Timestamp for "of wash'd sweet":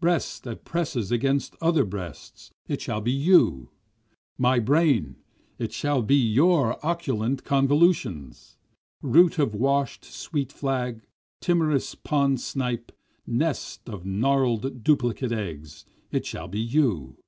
9.38-10.52